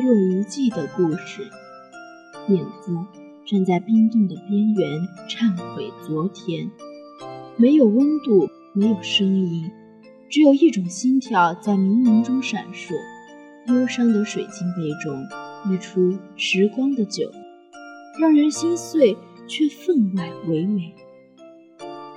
[0.00, 1.50] 西风吹落遗迹的故事。
[2.48, 2.96] 影子
[3.46, 6.70] 站在冰冻的边缘，忏悔昨天。
[7.56, 9.70] 没有温度，没有声音，
[10.30, 12.94] 只有一种心跳在冥冥中闪烁。
[13.66, 15.26] 忧伤的水晶杯中
[15.70, 17.30] 溢出时光的酒，
[18.18, 20.94] 让人心碎，却分外唯美。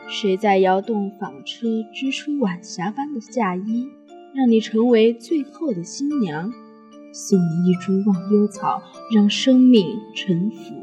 [0.07, 3.89] 谁在摇动纺车，织出晚霞般的嫁衣，
[4.34, 6.53] 让你成为最后的新娘？
[7.13, 8.82] 送你一株忘忧草，
[9.13, 10.74] 让生命沉浮。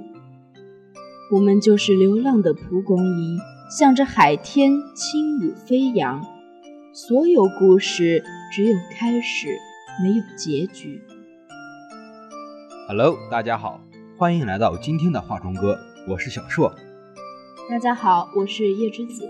[1.32, 6.24] 我们就是流浪的蒲公英，向着海天轻舞飞扬。
[6.92, 9.48] 所有故事只有开始。
[10.02, 11.02] 没有结局。
[12.86, 13.80] Hello，大家好，
[14.16, 15.76] 欢迎来到今天的画中歌，
[16.08, 16.72] 我是小硕。
[17.68, 19.28] 大家好，我是叶之子。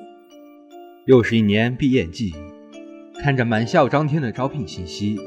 [1.06, 2.34] 又是一年毕业季，
[3.20, 5.19] 看着满校张贴的招聘信息，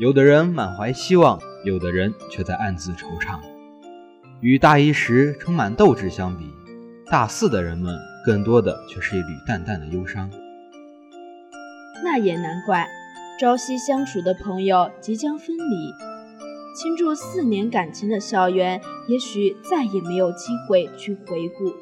[0.00, 3.38] 有的人满怀希望，有的人却在暗自惆怅。
[4.40, 6.46] 与大一时充满斗志相比，
[7.10, 10.30] 大四的人们更多的却是一缕淡淡的忧伤。
[12.02, 12.88] 那也难怪。
[13.38, 15.92] 朝夕相处的朋友即将分离，
[16.74, 21.74] 倾注四年感情的校园，也许再也没有机会去回顾。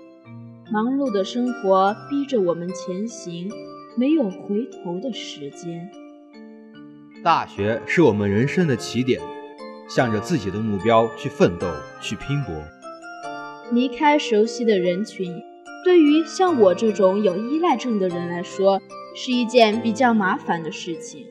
[0.73, 3.49] 忙碌的生活逼着我们前行，
[3.97, 5.89] 没有回头的时间。
[7.25, 9.21] 大学是我们人生的起点，
[9.89, 11.67] 向着自己的目标去奋斗，
[12.01, 12.55] 去拼搏。
[13.73, 15.43] 离开熟悉的人群，
[15.85, 18.81] 对于像我这种有依赖症的人来说，
[19.17, 21.27] 是一件比较麻烦的事情。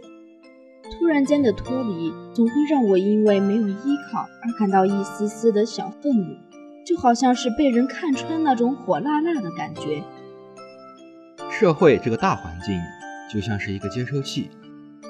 [1.00, 6.36] 突然间的脱离，总会让我因为没有依靠而感到一丝丝的小愤怒，
[6.86, 10.04] 就好像是被人看穿那种火辣辣的感觉。
[11.50, 12.78] 社会这个大环境
[13.32, 14.50] 就像是一个接收器，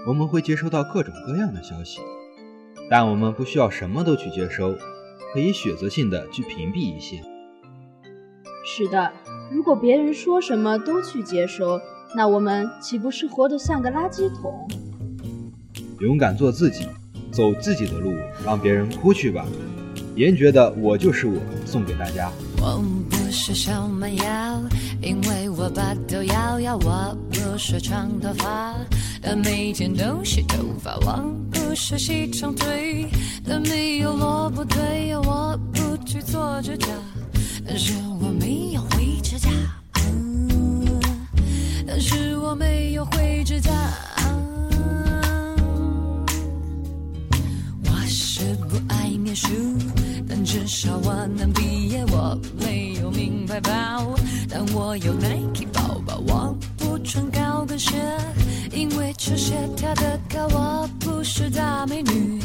[0.07, 1.99] 我们会接收到各种各样的消息，
[2.89, 4.73] 但我们不需要什么都去接收，
[5.33, 7.21] 可以选择性的去屏蔽一些。
[8.65, 9.11] 是的，
[9.51, 11.77] 如果别人说什么都去接收，
[12.15, 14.65] 那我们岂不是活得像个垃圾桶？
[15.99, 16.87] 勇敢做自己，
[17.29, 18.13] 走自己的路，
[18.45, 19.45] 让别人哭去吧。
[20.15, 21.35] 严觉的《我就是我》
[21.65, 22.31] 送给大家。
[22.61, 24.61] 我不是小蛮腰，
[25.01, 26.77] 因为我把头摇摇。
[26.77, 28.75] 我不是长头发，
[29.21, 30.95] 但每天都洗头发。
[30.97, 33.07] 我不是细长腿，
[33.47, 35.15] 但没有萝卜腿。
[35.17, 36.87] 我不去做指甲，
[37.65, 39.49] 但是我没有灰指甲。
[41.87, 43.71] 但是我没有灰指甲。
[47.85, 48.96] 我是不爱
[49.35, 49.47] 书，
[50.27, 52.03] 但至少我能毕业。
[52.09, 54.15] 我没有名牌包，
[54.49, 56.17] 但我有 Nike 包包。
[56.27, 57.95] 我不穿高跟鞋，
[58.71, 60.47] 因为球鞋跳得高。
[60.47, 62.41] 我不是大美女，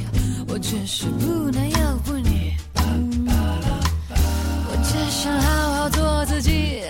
[0.48, 2.52] 我只是不男又不女。
[4.68, 6.82] 我只想好好做自己。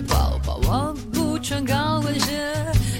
[0.00, 0.58] 宝宝。
[0.62, 2.54] 我不穿高跟鞋，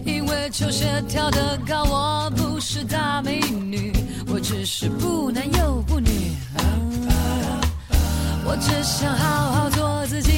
[0.04, 1.84] 因为球鞋跳得高。
[1.84, 3.93] 我不是大美女，
[4.26, 6.10] 我只是不男又不女。
[8.44, 10.36] 我只想好好做自己。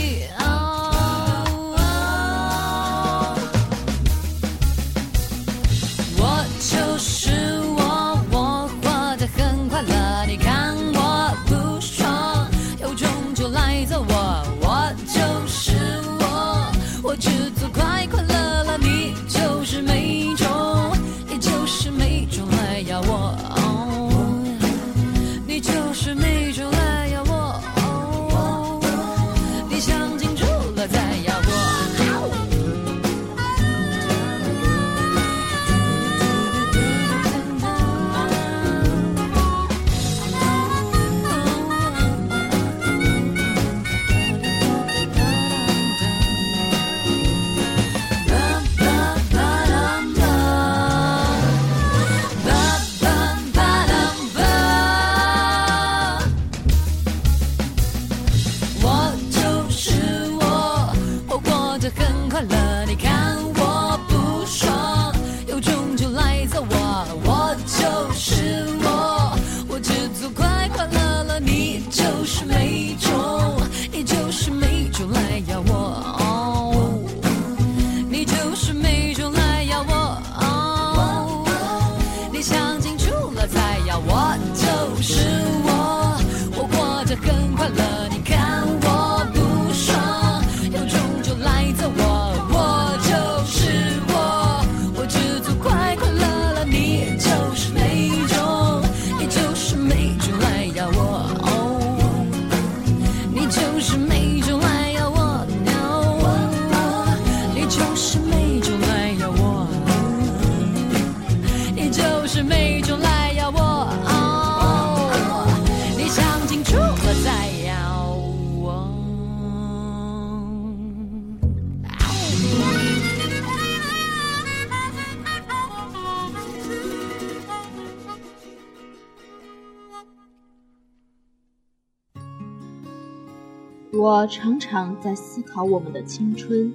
[133.92, 136.72] 我常常在思考我们的青春，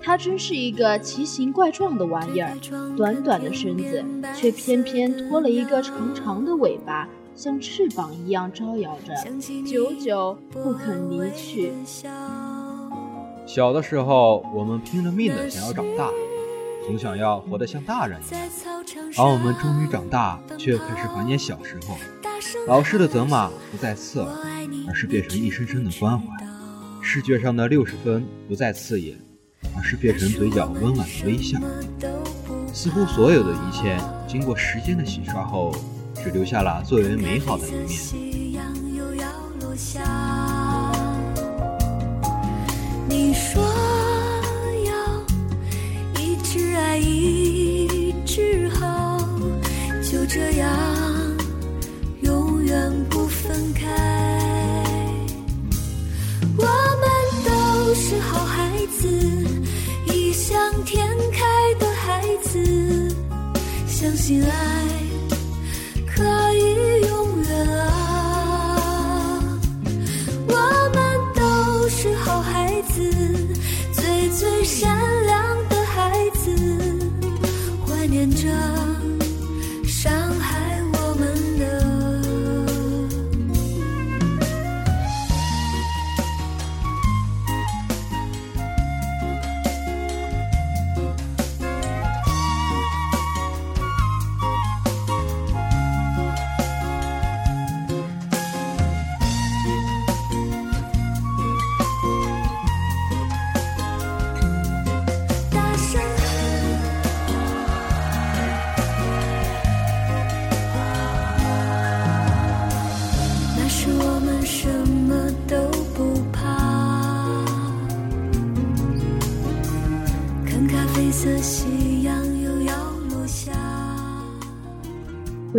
[0.00, 2.56] 它真是一个奇形怪状的玩意儿，
[2.96, 4.04] 短短的身子，
[4.34, 9.14] 却偏偏拖了一个长长的尾巴，像翅膀一样招摇着，
[9.64, 11.72] 久久不肯离去。
[13.46, 16.10] 小的时候，我们拼了命的想要长大，
[16.86, 18.48] 总想要活得像大人一样。
[19.18, 21.96] 而我们终于长大，却开始怀念小时候。
[22.66, 24.30] 老师的责骂不再刺耳，
[24.88, 26.26] 而是变成一声声的关怀；
[27.08, 29.16] 视觉上的六十分不再刺眼，
[29.76, 31.56] 而是变成嘴角温婉的微笑。
[32.74, 35.72] 似乎所有的一切，经过时间的洗刷后，
[36.16, 37.88] 只留下了最为美好的一面。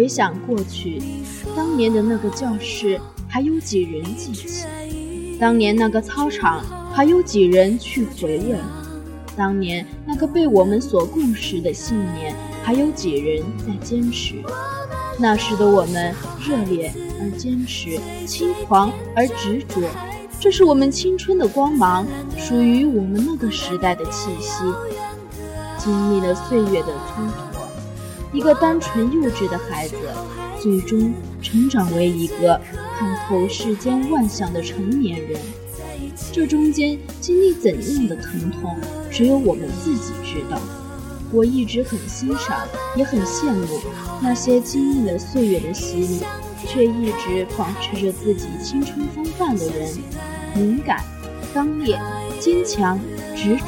[0.07, 1.01] 回想过去，
[1.53, 2.97] 当年的那个教室，
[3.27, 4.65] 还有几人记起？
[5.37, 8.55] 当年那个操场，还有几人去回味？
[9.35, 12.33] 当年那个被我们所共识的信念，
[12.63, 14.35] 还有几人在坚持？
[15.19, 19.81] 那时的我们热烈而坚持，轻狂而执着，
[20.39, 24.63] 这是我们青春的光芒，属于我们那个时代的气息。
[25.77, 27.47] 经历了岁月的蹉跎，
[28.34, 29.96] 一个单纯幼稚的孩子，
[30.60, 32.60] 最终成长为一个
[32.98, 35.39] 看透世间万象的成年人。
[36.31, 38.75] 这中间经历怎样的疼痛，
[39.10, 40.60] 只有我们自己知道。
[41.31, 43.65] 我一直很欣赏，也很羡慕
[44.22, 46.19] 那些经历了岁月的洗礼，
[46.65, 49.89] 却一直保持着自己青春风范的人，
[50.55, 51.03] 敏感、
[51.53, 52.00] 刚烈、
[52.39, 53.00] 坚强、
[53.36, 53.63] 执着。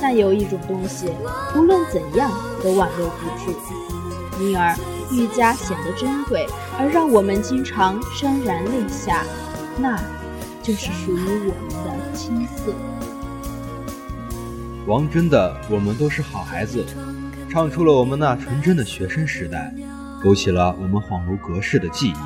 [0.00, 1.06] 但有一种东西，
[1.54, 2.30] 无论怎样
[2.62, 3.54] 都挽留不住，
[4.40, 4.76] 因而
[5.10, 6.46] 愈加显得珍贵，
[6.78, 9.24] 而让我们经常潸然泪下。
[9.76, 9.98] 那，
[10.62, 12.72] 就是属于我们的青涩。
[14.86, 16.84] 王真的《我们都是好孩子》，
[17.50, 19.72] 唱出了我们那纯真的学生时代，
[20.22, 22.16] 勾起了我们恍如隔世的记忆。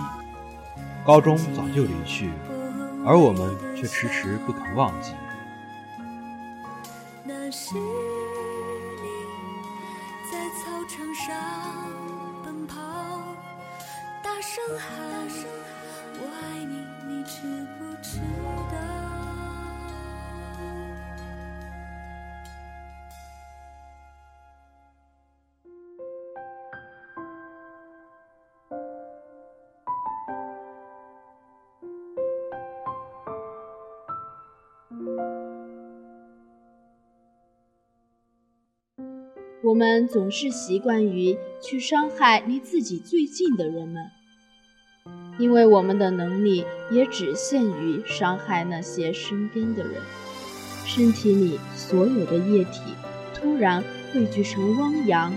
[1.04, 2.30] 高中早就离去，
[3.04, 5.12] 而我们却迟迟不肯忘记。
[7.24, 7.74] 那是
[39.76, 44.10] 们总是习惯于去伤害离自己最近的人们，
[45.38, 49.94] 因为我们的能力也只限于伤害那些身边的人。
[50.84, 52.80] 身体里所有的液体
[53.34, 55.34] 突然汇聚成汪洋，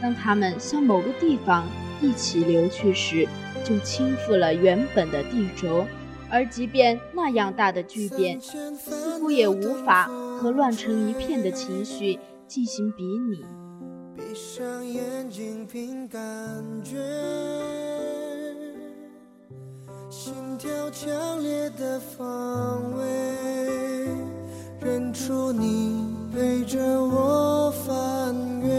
[0.00, 1.66] 当它们向某个地方
[2.00, 3.26] 一起流去时，
[3.64, 5.84] 就倾覆了原本的地轴。
[6.30, 10.04] 而即便那样大的巨变，似乎也无法
[10.38, 13.44] 和乱成一片的情绪进行比拟。
[14.32, 16.18] 闭上眼睛，凭感
[16.82, 16.96] 觉，
[20.08, 23.04] 心跳强烈的方位，
[24.80, 28.72] 认出你陪着我翻越，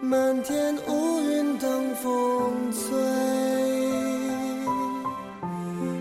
[0.00, 2.90] 漫天乌云等风吹，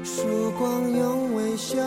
[0.04, 0.24] 曙
[0.58, 1.78] 光用微笑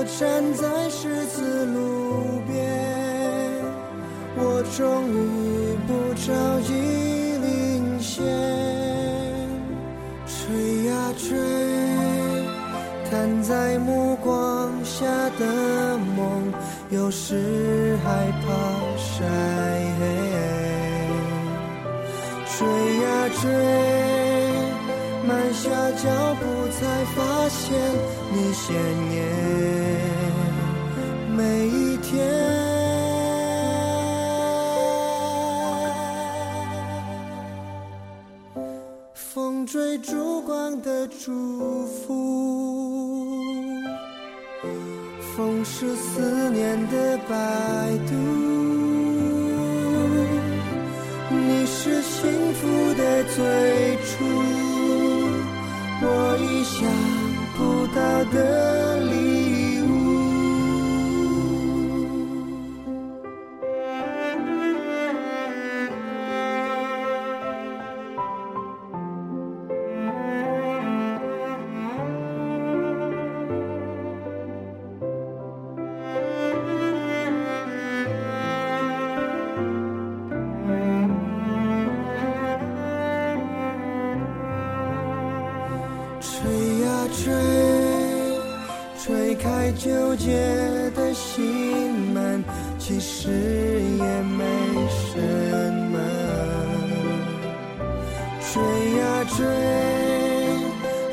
[0.00, 2.54] 我站在十字路边，
[4.36, 6.72] 我终于不着急
[7.42, 8.24] 领先，
[10.24, 11.36] 追呀追，
[13.10, 15.04] 看在目光下
[15.36, 16.54] 的梦，
[16.90, 18.54] 有时害怕
[18.96, 19.26] 晒
[19.98, 20.06] 黑，
[22.56, 22.68] 追
[23.02, 23.50] 呀追，
[25.26, 26.86] 慢下脚步才
[27.16, 27.74] 发现
[28.32, 28.76] 你鲜
[29.16, 29.77] 艳。
[41.10, 42.12] 祝福，
[45.34, 47.34] 风是思念的摆
[48.06, 48.14] 渡，
[51.30, 54.24] 你是幸福的最初，
[56.02, 56.06] 我
[56.40, 56.78] 已想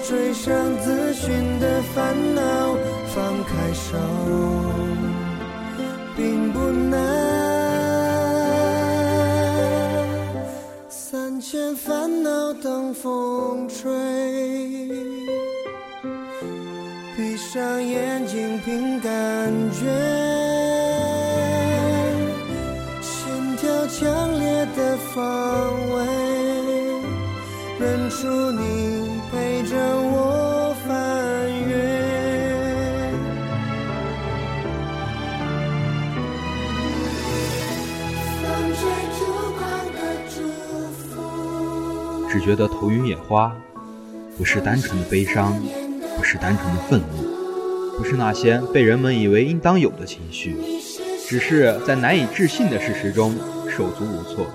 [0.08, 2.42] 追上自寻的烦恼，
[3.08, 3.98] 放开手，
[6.16, 7.00] 并不难。
[10.88, 13.92] 三千烦恼等风吹。
[17.18, 19.12] 闭上眼睛，凭感
[19.72, 19.86] 觉，
[23.02, 26.06] 心跳强烈的方位，
[27.80, 28.85] 认出你
[42.46, 43.52] 觉得头晕眼花，
[44.38, 45.60] 不是单纯的悲伤。
[46.18, 50.56] 不是单纯的愤怒，不是那些被人们以为应当有的情绪，
[51.28, 53.36] 只是在难以置信的事实中
[53.68, 54.48] 手足无措。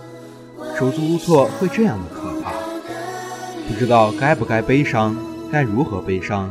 [0.75, 2.53] 手足无措会这样的可怕，
[3.69, 5.15] 不知道该不该悲伤，
[5.53, 6.51] 该如何悲伤，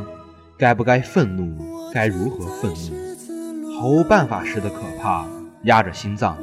[0.56, 5.26] 该不该愤怒，该如何愤怒，毫无办法时的可怕
[5.64, 6.38] 压着心脏。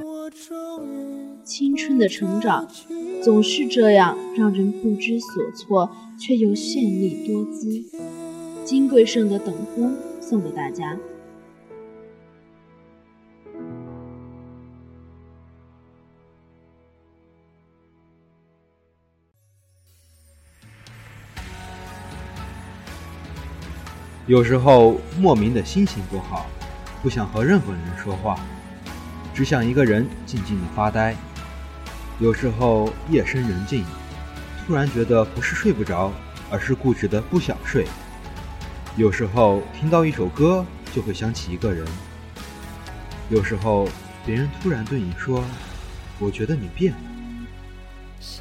[1.46, 2.68] 青春的成长
[3.28, 7.84] 总是这样，让人不知所措，却又绚丽多姿。
[8.64, 10.98] 金贵盛的《等风》送给大家。
[24.26, 26.46] 有时候莫名的心情不好，
[27.04, 28.40] 不想和任何人说话，
[29.34, 31.14] 只想一个人静静的发呆。
[32.20, 33.86] 有时候夜深人静，
[34.66, 36.12] 突然觉得不是睡不着，
[36.50, 37.86] 而是固执的不想睡。
[38.96, 41.86] 有时候听到一首歌，就会想起一个人。
[43.30, 43.88] 有时候
[44.26, 45.44] 别人突然对你说
[46.18, 47.00] ：“我觉得你变了。”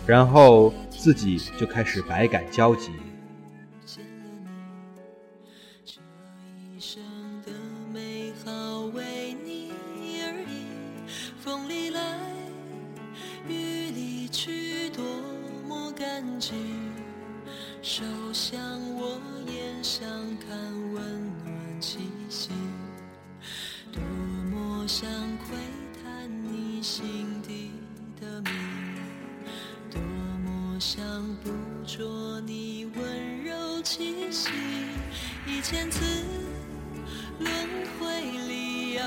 [0.06, 2.92] 然后自己就开始百感交集。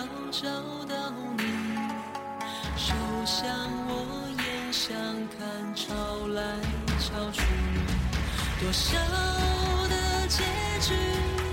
[0.10, 0.42] 要找
[0.86, 1.44] 到你，
[2.76, 2.94] 手
[3.26, 3.46] 向
[3.88, 3.92] 我，
[4.38, 4.96] 眼向
[5.38, 5.40] 看，
[5.76, 5.86] 潮
[6.34, 6.38] 来
[7.00, 7.42] 潮去，
[8.60, 8.88] 多少
[9.88, 10.44] 的结
[10.82, 10.94] 局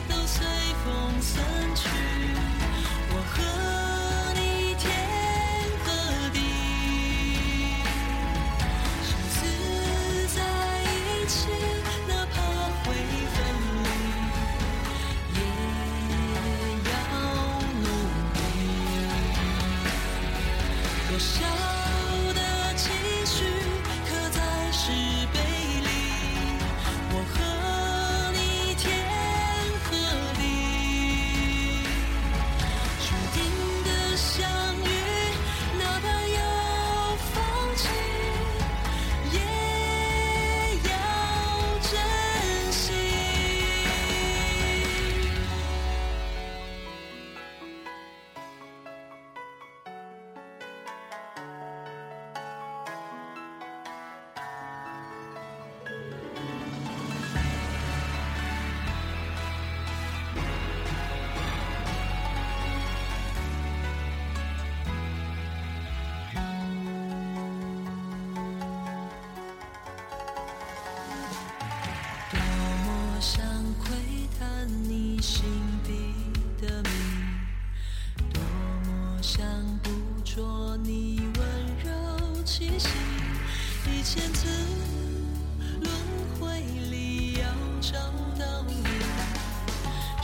[0.09, 0.47] 都随
[0.85, 0.87] 风
[1.21, 1.35] 散
[1.75, 1.89] 去，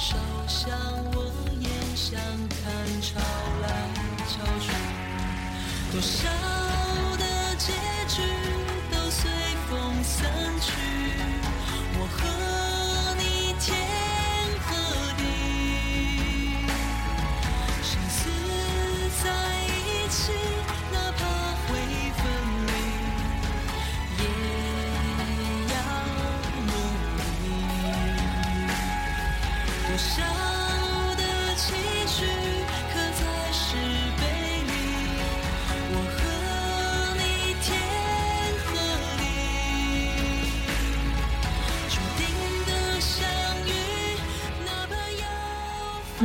[0.03, 0.17] 手
[0.49, 0.77] 向
[1.15, 3.21] 我，眼向看，潮
[3.63, 3.69] 来
[4.27, 4.67] 潮去。
[5.93, 6.29] 多少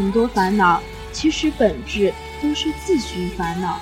[0.07, 3.77] 很多烦恼其实本质都是自寻烦恼。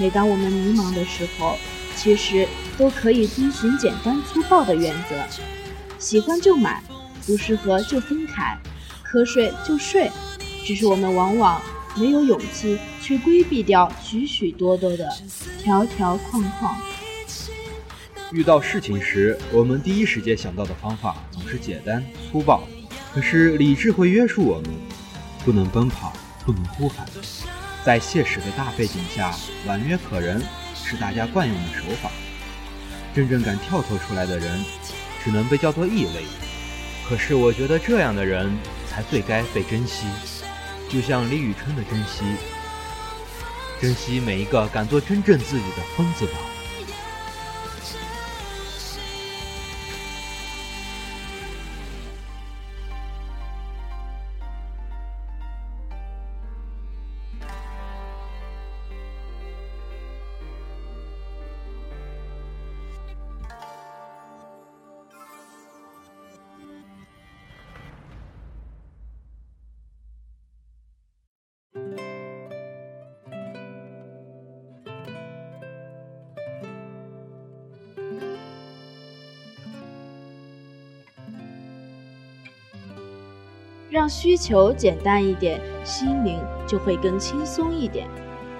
[0.00, 1.56] 每当我们迷茫的时候，
[1.94, 5.14] 其实都可以遵循简单粗暴的原则：
[5.96, 6.82] 喜欢就买，
[7.24, 8.58] 不适合就分开，
[9.06, 10.10] 瞌睡就睡。
[10.64, 11.62] 只是我们往往
[11.94, 15.08] 没有勇气去规避掉许许多多的
[15.62, 16.76] 条条框框。
[18.32, 22.64] 遇到事情时，我们第一时间想到的方法总是简单粗暴，
[23.14, 24.70] 可是理智会约束我们，
[25.44, 26.12] 不能奔跑，
[26.44, 27.06] 不能呼喊。
[27.84, 29.34] 在现实的大背景下，
[29.66, 30.42] 婉约可人
[30.74, 32.10] 是大家惯用的手法。
[33.14, 34.64] 真正敢跳脱出来的人，
[35.22, 36.24] 只能被叫做异类。
[37.06, 38.50] 可是我觉得这样的人
[38.88, 40.06] 才最该被珍惜，
[40.88, 42.24] 就像李宇春的珍惜，
[43.80, 46.38] 珍惜每一个敢做真正自己的疯子吧。
[83.94, 88.08] 让需求简单一点，心灵就会更轻松一点；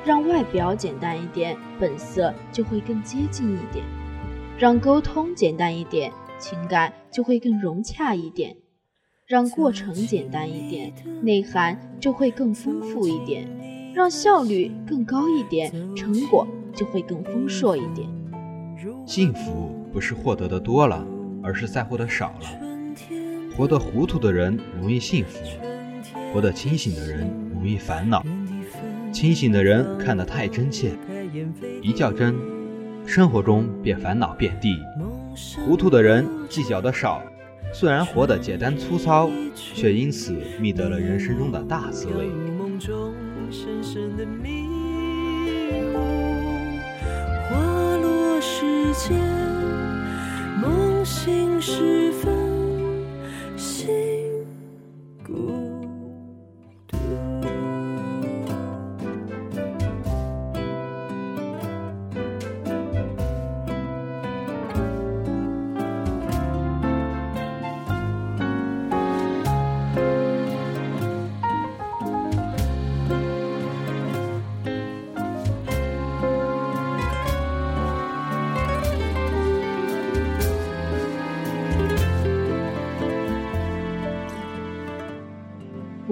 [0.05, 3.85] 让外表简单一点，本色就会更接近一点；
[4.57, 8.55] 让沟通简单一点，情感就会更融洽一点；
[9.27, 13.45] 让过程简单一点，内涵就会更丰富一点；
[13.93, 18.09] 让效率更高一点，成果就会更丰硕一点。
[19.05, 21.05] 幸福不是获得的多了，
[21.43, 22.74] 而是在乎的少了。
[23.57, 25.39] 活得糊涂的人容易幸福，
[26.33, 27.21] 活得清醒的人
[27.55, 28.25] 容易烦恼。
[29.13, 30.91] 清醒的人看得太真切，
[31.81, 32.35] 一较真，
[33.07, 34.77] 生活中便烦恼遍地。
[35.65, 37.23] 糊涂的人计较的少，
[37.73, 42.27] 虽然活得简单粗糙，却因此觅得了人生中的大滋味。
[42.59, 43.15] 梦中
[43.53, 44.65] 深深的迷
[45.95, 45.99] 雾，
[47.49, 49.17] 花落时间，
[50.61, 52.44] 梦醒时分，
[55.25, 55.74] good.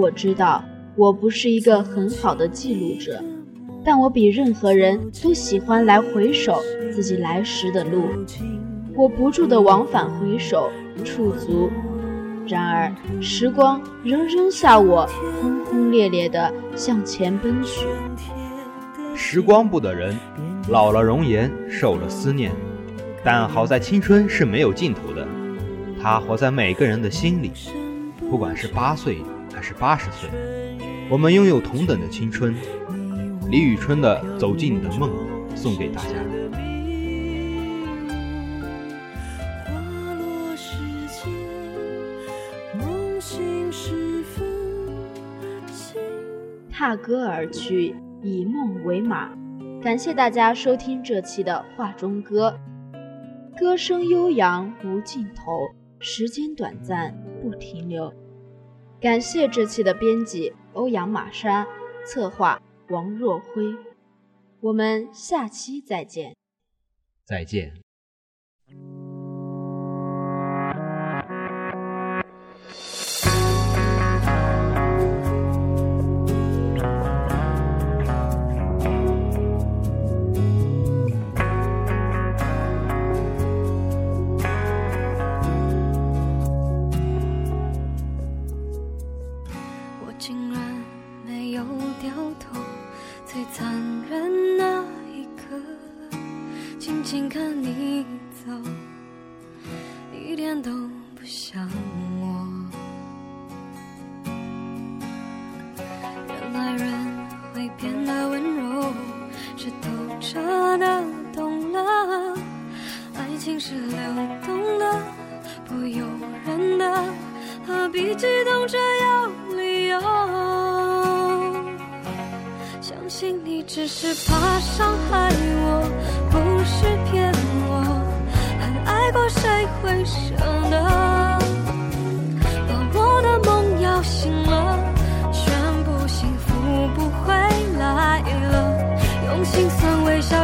[0.03, 0.65] 我知道
[0.97, 3.23] 我不是一个很好的记录者，
[3.85, 6.61] 但我比任何人都喜欢来回首
[6.93, 8.03] 自己来时的路。
[8.97, 10.69] 我不住的往返回首，
[11.05, 11.71] 驻足。
[12.49, 15.09] 然而，时光仍扔下我，
[15.41, 17.87] 轰轰烈烈地向前奔去。
[19.15, 20.17] 时光不等人，
[20.69, 22.51] 老了容颜，瘦了思念。
[23.23, 25.25] 但好在青春是没有尽头的，
[26.03, 27.53] 它活在每个人的心里。
[28.29, 29.19] 不管是八岁
[29.63, 30.29] 是八十岁，
[31.09, 32.53] 我们拥有同等的青春。
[33.49, 35.11] 李宇春的《走进你的梦》
[35.57, 36.15] 送给大家。
[46.71, 49.31] 踏歌而去，以梦为马。
[49.81, 52.59] 感谢大家收听这期的画中歌，
[53.57, 55.69] 歌声悠扬无尽头，
[56.01, 58.13] 时间短暂不停留。
[59.03, 61.67] 感谢这期的编辑欧阳玛莎，
[62.07, 63.75] 策划王若辉。
[64.61, 66.37] 我们下期再见。
[67.25, 67.82] 再见。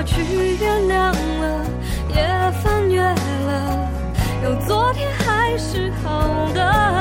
[0.02, 0.22] 去
[0.60, 1.64] 原谅了，
[2.08, 2.16] 也
[2.62, 3.90] 翻越了，
[4.44, 6.97] 有昨天还是好的。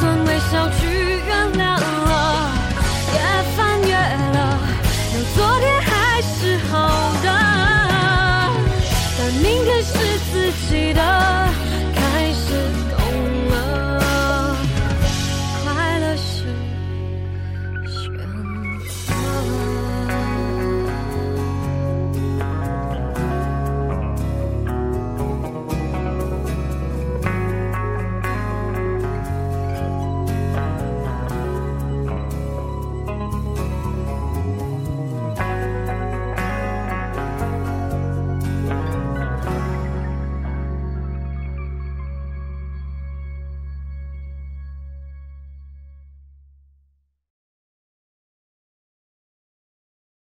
[0.00, 0.93] 算微笑去